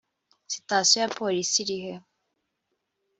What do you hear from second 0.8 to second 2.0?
ya polisi irihe